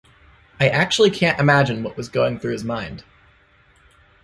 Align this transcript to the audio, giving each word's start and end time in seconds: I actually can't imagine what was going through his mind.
I 0.59 0.67
actually 0.67 1.11
can't 1.11 1.39
imagine 1.39 1.83
what 1.83 1.95
was 1.95 2.09
going 2.09 2.39
through 2.39 2.53
his 2.53 2.63
mind. 2.63 3.03